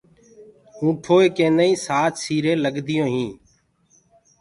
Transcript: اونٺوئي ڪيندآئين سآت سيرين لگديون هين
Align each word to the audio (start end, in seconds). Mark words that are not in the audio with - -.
اونٺوئي 0.81 1.27
ڪيندآئين 1.37 1.81
سآت 1.85 2.13
سيرين 2.23 2.57
لگديون 2.65 3.07
هين 3.15 3.31